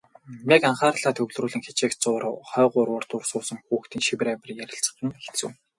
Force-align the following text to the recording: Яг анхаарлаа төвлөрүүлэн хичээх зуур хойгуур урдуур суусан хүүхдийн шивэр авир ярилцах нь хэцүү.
Яг 0.55 0.61
анхаарлаа 0.69 1.13
төвлөрүүлэн 1.17 1.63
хичээх 1.65 1.93
зуур 2.03 2.23
хойгуур 2.49 2.89
урдуур 2.97 3.23
суусан 3.29 3.57
хүүхдийн 3.65 4.03
шивэр 4.07 4.27
авир 4.31 4.49
ярилцах 4.63 4.95
нь 5.03 5.15
хэцүү. 5.25 5.49